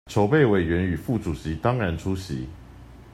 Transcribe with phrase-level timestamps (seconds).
[0.07, 2.49] 籌備委員與副主席當然出席